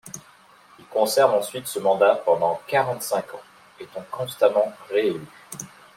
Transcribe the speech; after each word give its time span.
Il 0.79 0.85
conserve 0.87 1.35
ensuite 1.35 1.67
ce 1.67 1.77
mandat 1.77 2.15
pendant 2.25 2.59
quarante-cinq 2.67 3.35
ans, 3.35 3.41
étant 3.79 4.03
constamment 4.09 4.73
réélu. 4.89 5.21